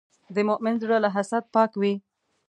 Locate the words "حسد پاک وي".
1.15-1.93